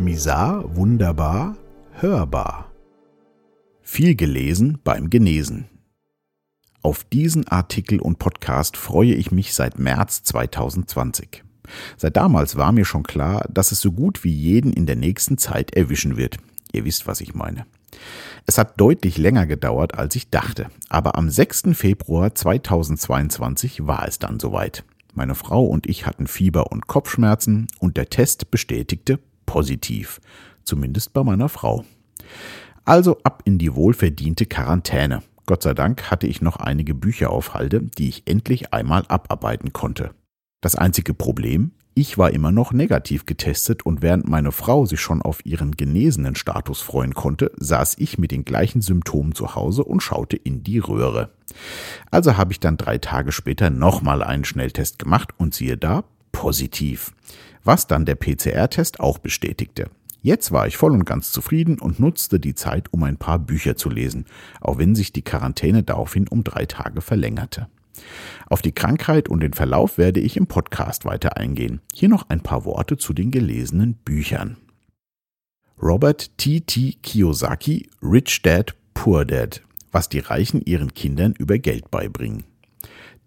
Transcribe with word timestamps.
Misar 0.00 0.76
wunderbar, 0.76 1.58
hörbar. 1.92 2.72
Viel 3.82 4.14
gelesen 4.14 4.78
beim 4.82 5.10
Genesen. 5.10 5.68
Auf 6.80 7.04
diesen 7.04 7.46
Artikel 7.48 8.00
und 8.00 8.18
Podcast 8.18 8.78
freue 8.78 9.12
ich 9.12 9.30
mich 9.30 9.52
seit 9.52 9.78
März 9.78 10.22
2020. 10.22 11.44
Seit 11.98 12.16
damals 12.16 12.56
war 12.56 12.72
mir 12.72 12.86
schon 12.86 13.02
klar, 13.02 13.46
dass 13.52 13.72
es 13.72 13.82
so 13.82 13.92
gut 13.92 14.24
wie 14.24 14.32
jeden 14.32 14.72
in 14.72 14.86
der 14.86 14.96
nächsten 14.96 15.36
Zeit 15.36 15.76
erwischen 15.76 16.16
wird. 16.16 16.38
Ihr 16.72 16.86
wisst, 16.86 17.06
was 17.06 17.20
ich 17.20 17.34
meine. 17.34 17.66
Es 18.46 18.56
hat 18.56 18.80
deutlich 18.80 19.18
länger 19.18 19.46
gedauert, 19.46 19.98
als 19.98 20.16
ich 20.16 20.30
dachte, 20.30 20.70
aber 20.88 21.18
am 21.18 21.28
6. 21.28 21.74
Februar 21.74 22.34
2022 22.34 23.86
war 23.86 24.08
es 24.08 24.18
dann 24.18 24.40
soweit. 24.40 24.82
Meine 25.12 25.34
Frau 25.34 25.62
und 25.66 25.86
ich 25.86 26.06
hatten 26.06 26.26
Fieber 26.26 26.72
und 26.72 26.86
Kopfschmerzen 26.86 27.66
und 27.80 27.98
der 27.98 28.08
Test 28.08 28.50
bestätigte 28.50 29.18
positiv, 29.50 30.20
zumindest 30.62 31.12
bei 31.12 31.24
meiner 31.24 31.48
Frau. 31.48 31.84
Also 32.84 33.18
ab 33.24 33.42
in 33.46 33.58
die 33.58 33.74
wohlverdiente 33.74 34.46
Quarantäne. 34.46 35.24
Gott 35.44 35.64
sei 35.64 35.74
Dank 35.74 36.08
hatte 36.08 36.28
ich 36.28 36.40
noch 36.40 36.58
einige 36.58 36.94
Bücher 36.94 37.30
auf 37.30 37.52
Halde, 37.52 37.82
die 37.98 38.08
ich 38.08 38.22
endlich 38.28 38.72
einmal 38.72 39.04
abarbeiten 39.08 39.72
konnte. 39.72 40.12
Das 40.60 40.76
einzige 40.76 41.14
Problem, 41.14 41.72
ich 41.94 42.16
war 42.16 42.30
immer 42.30 42.52
noch 42.52 42.72
negativ 42.72 43.26
getestet 43.26 43.84
und 43.84 44.02
während 44.02 44.28
meine 44.28 44.52
Frau 44.52 44.86
sich 44.86 45.00
schon 45.00 45.20
auf 45.20 45.44
ihren 45.44 45.72
genesenen 45.72 46.36
Status 46.36 46.80
freuen 46.80 47.14
konnte, 47.14 47.50
saß 47.56 47.96
ich 47.98 48.18
mit 48.18 48.30
den 48.30 48.44
gleichen 48.44 48.82
Symptomen 48.82 49.34
zu 49.34 49.56
Hause 49.56 49.82
und 49.82 50.00
schaute 50.00 50.36
in 50.36 50.62
die 50.62 50.78
Röhre. 50.78 51.30
Also 52.12 52.36
habe 52.36 52.52
ich 52.52 52.60
dann 52.60 52.76
drei 52.76 52.98
Tage 52.98 53.32
später 53.32 53.68
nochmal 53.70 54.22
einen 54.22 54.44
Schnelltest 54.44 55.00
gemacht 55.00 55.30
und 55.38 55.54
siehe 55.54 55.76
da, 55.76 56.04
positiv. 56.30 57.12
Was 57.64 57.86
dann 57.86 58.06
der 58.06 58.14
PCR-Test 58.14 59.00
auch 59.00 59.18
bestätigte. 59.18 59.90
Jetzt 60.22 60.52
war 60.52 60.66
ich 60.66 60.76
voll 60.76 60.92
und 60.92 61.06
ganz 61.06 61.32
zufrieden 61.32 61.78
und 61.78 61.98
nutzte 61.98 62.40
die 62.40 62.54
Zeit, 62.54 62.92
um 62.92 63.02
ein 63.04 63.16
paar 63.16 63.38
Bücher 63.38 63.76
zu 63.76 63.88
lesen, 63.88 64.26
auch 64.60 64.78
wenn 64.78 64.94
sich 64.94 65.12
die 65.12 65.22
Quarantäne 65.22 65.82
daraufhin 65.82 66.28
um 66.28 66.44
drei 66.44 66.66
Tage 66.66 67.00
verlängerte. 67.00 67.68
Auf 68.46 68.62
die 68.62 68.72
Krankheit 68.72 69.28
und 69.28 69.40
den 69.40 69.54
Verlauf 69.54 69.98
werde 69.98 70.20
ich 70.20 70.36
im 70.36 70.46
Podcast 70.46 71.04
weiter 71.04 71.36
eingehen. 71.36 71.80
Hier 71.94 72.08
noch 72.08 72.28
ein 72.28 72.42
paar 72.42 72.64
Worte 72.64 72.96
zu 72.96 73.12
den 73.12 73.30
gelesenen 73.30 73.94
Büchern. 73.94 74.56
Robert 75.80 76.36
T. 76.36 76.60
T. 76.60 76.96
Kiyosaki, 77.02 77.88
Rich 78.02 78.42
Dad, 78.42 78.74
Poor 78.92 79.24
Dad, 79.24 79.62
was 79.92 80.10
die 80.10 80.18
Reichen 80.18 80.60
ihren 80.60 80.92
Kindern 80.92 81.32
über 81.38 81.58
Geld 81.58 81.90
beibringen. 81.90 82.44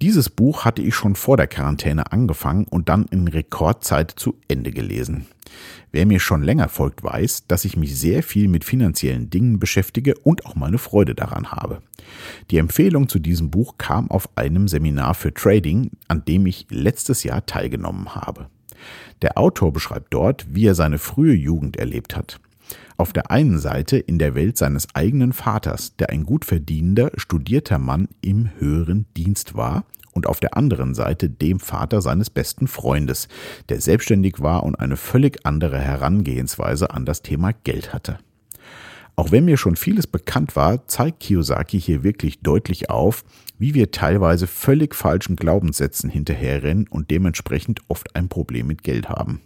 Dieses 0.02 0.30
Buch 0.30 0.66
hatte 0.66 0.82
ich 0.82 0.96
schon 0.96 1.16
vor 1.16 1.38
der 1.38 1.48
Quarantäne 1.48 2.12
angefangen 2.12 2.66
und 2.66 2.90
dann 2.90 3.06
in 3.06 3.28
Rekordzeit 3.28 4.12
zu 4.12 4.36
Ende 4.48 4.72
gelesen. 4.72 5.28
Wer 5.92 6.06
mir 6.06 6.20
schon 6.20 6.44
länger 6.44 6.68
folgt, 6.68 7.04
weiß, 7.04 7.48
dass 7.48 7.66
ich 7.66 7.78
mich 7.78 7.98
sehr 7.98 8.24
viel 8.24 8.48
mit 8.48 8.66
finanziellen 8.66 9.30
Dingen 9.30 9.60
beschäftige 9.60 10.16
und 10.16 10.46
auch 10.46 10.56
meine 10.56 10.78
Freude 10.78 11.16
daran 11.16 11.52
habe. 11.52 11.82
Die 12.52 12.58
Empfehlung 12.58 13.08
zu 13.08 13.20
diesem 13.20 13.52
Buch 13.52 13.78
kam 13.78 14.10
auf 14.10 14.28
einem 14.36 14.68
Seminar 14.68 15.14
für 15.14 15.34
Trading, 15.34 15.92
an 16.08 16.26
dem 16.26 16.48
ich 16.48 16.68
letztes 16.70 17.24
Jahr 17.24 17.46
teilgenommen 17.46 18.16
habe. 18.16 18.48
Der 19.22 19.38
Autor 19.38 19.72
beschreibt 19.72 20.14
dort, 20.14 20.46
wie 20.54 20.66
er 20.66 20.76
seine 20.76 20.98
frühe 20.98 21.36
Jugend 21.36 21.78
erlebt 21.78 22.18
hat. 22.18 22.40
Auf 22.98 23.14
der 23.14 23.32
einen 23.32 23.60
Seite 23.60 23.98
in 23.98 24.20
der 24.20 24.36
Welt 24.36 24.58
seines 24.58 24.88
eigenen 24.94 25.34
Vaters, 25.34 25.96
der 25.96 26.10
ein 26.10 26.26
gut 26.26 26.46
verdienender, 26.46 27.12
studierter 27.16 27.80
Mann 27.80 28.08
im 28.22 28.50
höheren 28.60 29.06
Dienst 29.16 29.56
war, 29.56 29.86
und 30.14 30.28
auf 30.28 30.40
der 30.40 30.56
anderen 30.56 30.94
Seite 30.94 31.30
dem 31.30 31.60
Vater 31.60 32.02
seines 32.02 32.30
besten 32.30 32.68
Freundes, 32.68 33.28
der 33.70 33.82
selbstständig 33.82 34.42
war 34.42 34.64
und 34.64 34.76
eine 34.76 34.96
völlig 34.96 35.46
andere 35.46 35.80
Herangehensweise 35.80 36.92
an 36.92 37.06
das 37.06 37.24
Thema 37.24 37.52
Geld 37.64 37.94
hatte. 37.94 38.20
Auch 39.16 39.32
wenn 39.32 39.46
mir 39.46 39.58
schon 39.58 39.76
vieles 39.76 40.08
bekannt 40.08 40.56
war, 40.56 40.88
zeigt 40.88 41.20
Kiyosaki 41.20 41.80
hier 41.80 42.04
wirklich 42.04 42.40
deutlich 42.40 42.90
auf, 42.90 43.24
wie 43.60 43.76
wir 43.76 43.92
teilweise 43.92 44.48
völlig 44.48 44.96
falschen 44.96 45.36
Glaubenssätzen 45.36 46.10
hinterherrennen 46.10 46.88
und 46.88 47.12
dementsprechend 47.12 47.82
oft 47.90 48.16
ein 48.16 48.28
Problem 48.28 48.68
mit 48.68 48.82
Geld 48.84 49.10
haben. 49.10 49.42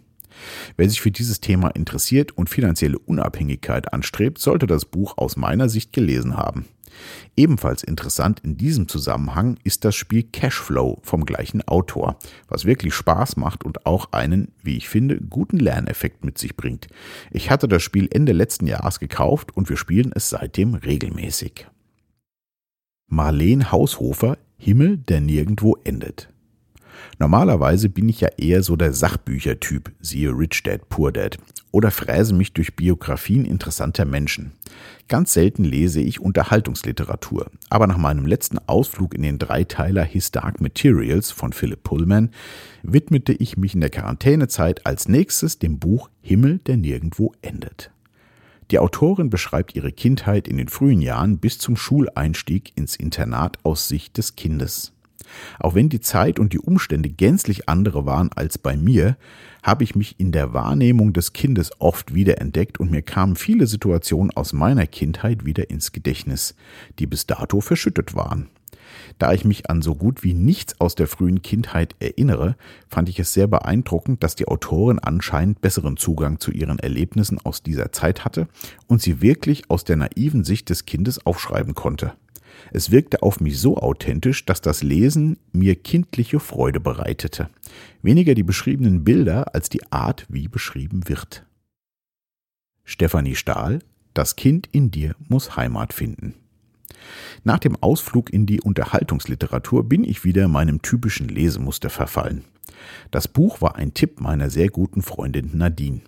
Wer 0.76 0.88
sich 0.88 1.00
für 1.00 1.10
dieses 1.10 1.40
Thema 1.40 1.68
interessiert 1.68 2.32
und 2.36 2.48
finanzielle 2.48 2.98
Unabhängigkeit 2.98 3.92
anstrebt, 3.92 4.38
sollte 4.38 4.66
das 4.66 4.84
Buch 4.84 5.18
aus 5.18 5.36
meiner 5.36 5.68
Sicht 5.68 5.92
gelesen 5.92 6.36
haben. 6.36 6.66
Ebenfalls 7.36 7.82
interessant 7.82 8.40
in 8.40 8.56
diesem 8.56 8.88
Zusammenhang 8.88 9.58
ist 9.62 9.84
das 9.84 9.94
Spiel 9.94 10.24
Cashflow 10.24 10.98
vom 11.02 11.24
gleichen 11.24 11.66
Autor, 11.68 12.18
was 12.48 12.64
wirklich 12.64 12.94
Spaß 12.94 13.36
macht 13.36 13.64
und 13.64 13.86
auch 13.86 14.12
einen, 14.12 14.52
wie 14.62 14.76
ich 14.76 14.88
finde, 14.88 15.20
guten 15.20 15.58
Lerneffekt 15.58 16.24
mit 16.24 16.38
sich 16.38 16.56
bringt. 16.56 16.88
Ich 17.30 17.50
hatte 17.50 17.68
das 17.68 17.82
Spiel 17.82 18.08
Ende 18.10 18.32
letzten 18.32 18.66
Jahres 18.66 18.98
gekauft 18.98 19.56
und 19.56 19.68
wir 19.68 19.76
spielen 19.76 20.12
es 20.14 20.30
seitdem 20.30 20.74
regelmäßig. 20.74 21.66
Marleen 23.06 23.70
Haushofer 23.72 24.38
Himmel, 24.58 24.98
der 24.98 25.20
nirgendwo 25.20 25.76
endet. 25.84 26.28
Normalerweise 27.18 27.88
bin 27.88 28.08
ich 28.08 28.20
ja 28.20 28.28
eher 28.36 28.62
so 28.62 28.76
der 28.76 28.92
Sachbüchertyp, 28.92 29.92
siehe 30.00 30.30
Rich 30.30 30.62
Dad, 30.62 30.88
Poor 30.88 31.12
Dad, 31.12 31.38
oder 31.70 31.90
fräse 31.90 32.34
mich 32.34 32.52
durch 32.52 32.76
Biografien 32.76 33.44
interessanter 33.44 34.04
Menschen. 34.04 34.52
Ganz 35.08 35.32
selten 35.32 35.64
lese 35.64 36.00
ich 36.00 36.20
Unterhaltungsliteratur, 36.20 37.50
aber 37.70 37.86
nach 37.86 37.98
meinem 37.98 38.26
letzten 38.26 38.58
Ausflug 38.66 39.14
in 39.14 39.22
den 39.22 39.38
Dreiteiler 39.38 40.04
His 40.04 40.30
Dark 40.30 40.60
Materials 40.60 41.30
von 41.30 41.52
Philip 41.52 41.82
Pullman 41.82 42.30
widmete 42.82 43.32
ich 43.32 43.56
mich 43.56 43.74
in 43.74 43.80
der 43.80 43.90
Quarantänezeit 43.90 44.86
als 44.86 45.08
nächstes 45.08 45.58
dem 45.58 45.78
Buch 45.78 46.10
Himmel, 46.20 46.58
der 46.58 46.76
nirgendwo 46.76 47.32
endet. 47.42 47.90
Die 48.70 48.78
Autorin 48.78 49.30
beschreibt 49.30 49.74
ihre 49.74 49.92
Kindheit 49.92 50.46
in 50.46 50.58
den 50.58 50.68
frühen 50.68 51.00
Jahren 51.00 51.38
bis 51.38 51.58
zum 51.58 51.76
Schuleinstieg 51.76 52.72
ins 52.76 52.96
Internat 52.96 53.58
aus 53.62 53.88
Sicht 53.88 54.18
des 54.18 54.36
Kindes. 54.36 54.92
Auch 55.58 55.74
wenn 55.74 55.88
die 55.88 56.00
Zeit 56.00 56.38
und 56.38 56.52
die 56.52 56.58
Umstände 56.58 57.08
gänzlich 57.08 57.68
andere 57.68 58.06
waren 58.06 58.30
als 58.34 58.58
bei 58.58 58.76
mir, 58.76 59.16
habe 59.62 59.84
ich 59.84 59.94
mich 59.94 60.18
in 60.18 60.32
der 60.32 60.52
Wahrnehmung 60.52 61.12
des 61.12 61.32
Kindes 61.32 61.70
oft 61.78 62.14
wiederentdeckt 62.14 62.78
und 62.80 62.90
mir 62.90 63.02
kamen 63.02 63.36
viele 63.36 63.66
Situationen 63.66 64.30
aus 64.30 64.52
meiner 64.52 64.86
Kindheit 64.86 65.44
wieder 65.44 65.70
ins 65.70 65.92
Gedächtnis, 65.92 66.54
die 66.98 67.06
bis 67.06 67.26
dato 67.26 67.60
verschüttet 67.60 68.14
waren. 68.14 68.48
Da 69.18 69.32
ich 69.32 69.44
mich 69.44 69.70
an 69.70 69.82
so 69.82 69.94
gut 69.94 70.22
wie 70.22 70.34
nichts 70.34 70.80
aus 70.80 70.94
der 70.94 71.06
frühen 71.06 71.42
Kindheit 71.42 71.94
erinnere, 71.98 72.56
fand 72.88 73.08
ich 73.08 73.18
es 73.18 73.32
sehr 73.32 73.46
beeindruckend, 73.46 74.22
dass 74.22 74.36
die 74.36 74.48
Autorin 74.48 74.98
anscheinend 74.98 75.60
besseren 75.60 75.96
Zugang 75.96 76.38
zu 76.38 76.50
ihren 76.50 76.78
Erlebnissen 76.78 77.38
aus 77.42 77.62
dieser 77.62 77.92
Zeit 77.92 78.24
hatte 78.24 78.48
und 78.86 79.02
sie 79.02 79.20
wirklich 79.20 79.70
aus 79.70 79.84
der 79.84 79.96
naiven 79.96 80.44
Sicht 80.44 80.70
des 80.70 80.86
Kindes 80.86 81.24
aufschreiben 81.24 81.74
konnte. 81.74 82.12
Es 82.72 82.90
wirkte 82.90 83.22
auf 83.22 83.40
mich 83.40 83.58
so 83.58 83.76
authentisch, 83.76 84.44
dass 84.44 84.60
das 84.60 84.82
Lesen 84.82 85.38
mir 85.52 85.74
kindliche 85.76 86.40
Freude 86.40 86.80
bereitete. 86.80 87.48
Weniger 88.02 88.34
die 88.34 88.42
beschriebenen 88.42 89.04
Bilder 89.04 89.54
als 89.54 89.68
die 89.68 89.90
Art, 89.90 90.26
wie 90.28 90.48
beschrieben 90.48 91.08
wird. 91.08 91.46
Stefanie 92.84 93.34
Stahl 93.34 93.80
Das 94.14 94.36
Kind 94.36 94.68
in 94.72 94.90
dir 94.90 95.14
muss 95.28 95.56
Heimat 95.56 95.92
finden. 95.92 96.34
Nach 97.44 97.58
dem 97.58 97.76
Ausflug 97.76 98.32
in 98.32 98.46
die 98.46 98.60
Unterhaltungsliteratur 98.60 99.84
bin 99.84 100.04
ich 100.04 100.24
wieder 100.24 100.48
meinem 100.48 100.82
typischen 100.82 101.28
Lesemuster 101.28 101.90
verfallen. 101.90 102.44
Das 103.10 103.28
Buch 103.28 103.60
war 103.60 103.76
ein 103.76 103.94
Tipp 103.94 104.20
meiner 104.20 104.50
sehr 104.50 104.68
guten 104.68 105.02
Freundin 105.02 105.56
Nadine. 105.56 106.00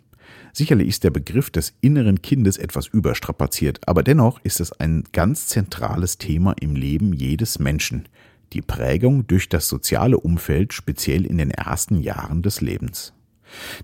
Sicherlich 0.53 0.89
ist 0.89 1.05
der 1.05 1.11
Begriff 1.11 1.51
des 1.51 1.75
inneren 1.81 2.23
Kindes 2.23 2.57
etwas 2.57 2.87
überstrapaziert, 2.87 3.87
aber 3.87 4.03
dennoch 4.03 4.41
ist 4.43 4.61
es 4.61 4.73
ein 4.73 5.05
ganz 5.13 5.47
zentrales 5.47 6.19
Thema 6.19 6.55
im 6.61 6.75
Leben 6.75 7.13
jedes 7.13 7.59
Menschen, 7.59 8.09
die 8.53 8.63
Prägung 8.63 9.27
durch 9.27 9.49
das 9.49 9.69
soziale 9.69 10.19
Umfeld, 10.19 10.73
speziell 10.73 11.25
in 11.25 11.39
den 11.39 11.51
ersten 11.51 12.01
Jahren 12.01 12.43
des 12.43 12.61
Lebens. 12.61 13.13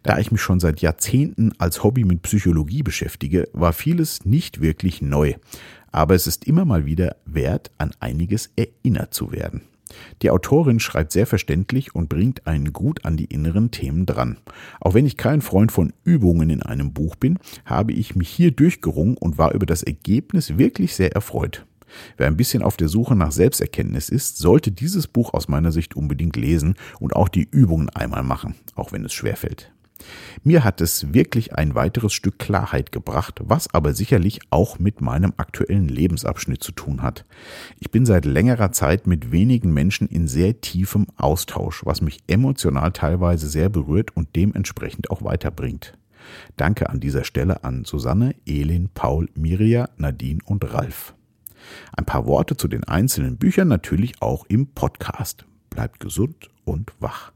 Da 0.03 0.19
ich 0.19 0.31
mich 0.31 0.41
schon 0.41 0.61
seit 0.61 0.81
Jahrzehnten 0.81 1.53
als 1.59 1.83
Hobby 1.83 2.05
mit 2.05 2.23
Psychologie 2.23 2.83
beschäftige, 2.83 3.49
war 3.53 3.73
vieles 3.73 4.25
nicht 4.25 4.61
wirklich 4.61 5.03
neu, 5.03 5.35
aber 5.91 6.15
es 6.15 6.27
ist 6.27 6.47
immer 6.47 6.65
mal 6.65 6.87
wieder 6.87 7.17
wert, 7.25 7.71
an 7.79 7.93
einiges 8.01 8.51
erinnert 8.57 9.15
zu 9.15 9.33
werden. 9.33 9.63
Die 10.23 10.31
Autorin 10.31 10.81
schreibt 10.81 11.13
sehr 11.13 11.27
verständlich 11.27 11.95
und 11.95 12.09
bringt 12.09 12.47
einen 12.47 12.73
gut 12.73 13.05
an 13.05 13.17
die 13.17 13.27
inneren 13.27 13.71
Themen 13.71 14.07
dran. 14.07 14.39
Auch 14.81 14.95
wenn 14.95 15.07
ich 15.07 15.17
kein 15.17 15.41
Freund 15.41 15.73
von 15.73 15.93
Übungen 16.05 16.51
in 16.51 16.63
einem 16.63 16.93
Buch 16.93 17.17
bin, 17.17 17.39
habe 17.65 17.93
ich 17.93 18.17
mich 18.17 18.29
hier 18.29 18.51
durchgerungen 18.51 19.17
und 19.17 19.39
war 19.39 19.53
über 19.55 19.67
das 19.67 19.83
Ergebnis 19.83 20.59
wirklich 20.59 20.95
sehr 20.95 21.13
erfreut. 21.13 21.65
Wer 22.17 22.27
ein 22.27 22.37
bisschen 22.37 22.63
auf 22.63 22.77
der 22.77 22.89
Suche 22.89 23.15
nach 23.15 23.33
Selbsterkenntnis 23.33 24.09
ist, 24.09 24.39
sollte 24.39 24.73
dieses 24.73 25.07
Buch 25.07 25.35
aus 25.35 25.49
meiner 25.49 25.73
Sicht 25.73 25.97
unbedingt 25.97 26.37
lesen 26.37 26.75
und 26.99 27.15
auch 27.15 27.29
die 27.29 27.49
Übungen 27.51 27.91
einmal 27.91 28.23
machen, 28.23 28.55
auch 28.75 28.93
wenn 28.93 29.05
es 29.05 29.13
schwerfällt. 29.13 29.73
Mir 30.45 30.65
hat 30.65 30.81
es 30.81 31.13
wirklich 31.13 31.55
ein 31.55 31.75
weiteres 31.75 32.13
Stück 32.13 32.39
Klarheit 32.39 32.93
gebracht, 32.93 33.41
was 33.43 33.73
aber 33.73 33.95
sicherlich 33.95 34.41
auch 34.51 34.79
mit 34.79 35.01
meinem 35.01 35.33
aktuellen 35.37 35.89
Lebensabschnitt 35.89 36.63
zu 36.63 36.73
tun 36.73 37.03
hat. 37.03 37.25
Ich 37.81 37.91
bin 37.91 38.07
seit 38.07 38.25
längerer 38.25 38.73
Zeit 38.73 39.07
mit 39.07 39.33
wenigen 39.33 39.73
Menschen 39.73 40.09
in 40.09 40.29
sehr 40.29 40.61
tiefem 40.61 41.07
Austausch, 41.17 41.85
was 41.85 42.01
mich 42.01 42.19
emotional 42.27 42.93
teilweise 42.93 43.49
sehr 43.49 43.69
berührt 43.69 44.17
und 44.17 44.35
dementsprechend 44.37 45.11
auch 45.11 45.23
weiterbringt. 45.23 45.97
Danke 46.57 46.91
an 46.91 47.01
dieser 47.01 47.25
Stelle 47.25 47.65
an 47.65 47.85
Susanne, 47.85 48.35
Elin, 48.47 48.89
Paul, 48.93 49.29
Miria, 49.35 49.89
Nadine 49.97 50.41
und 50.45 50.73
Ralf. 50.73 51.15
Ein 51.97 52.05
paar 52.05 52.27
Worte 52.27 52.57
zu 52.57 52.69
den 52.69 52.85
einzelnen 52.85 53.37
Büchern 53.37 53.69
natürlich 53.69 54.23
auch 54.23 54.45
im 54.49 54.69
Podcast. 54.69 55.45
Bleibt 55.71 56.01
gesund 56.01 56.49
und 56.65 56.93
wach. 57.01 57.33